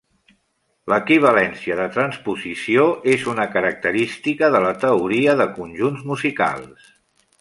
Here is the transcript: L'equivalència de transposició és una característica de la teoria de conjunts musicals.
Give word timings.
L'equivalència 0.93 1.75
de 1.81 1.85
transposició 1.97 2.87
és 3.17 3.27
una 3.35 3.45
característica 3.57 4.49
de 4.57 4.63
la 4.65 4.73
teoria 4.87 5.37
de 5.43 5.49
conjunts 5.61 6.09
musicals. 6.15 6.89